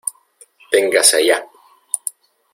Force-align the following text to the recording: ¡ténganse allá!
¡ténganse 0.71 1.15
allá! 1.19 1.37